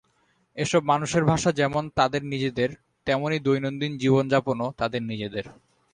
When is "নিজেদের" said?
2.23-2.69, 5.03-5.45